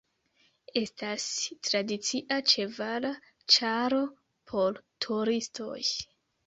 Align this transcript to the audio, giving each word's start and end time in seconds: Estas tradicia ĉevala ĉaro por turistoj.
Estas 0.79 1.25
tradicia 1.67 2.39
ĉevala 2.55 3.13
ĉaro 3.57 4.03
por 4.53 4.83
turistoj. 5.09 5.81